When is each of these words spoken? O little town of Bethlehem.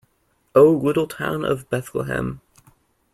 O 0.55 0.71
little 0.71 1.05
town 1.05 1.45
of 1.45 1.69
Bethlehem. 1.69 2.41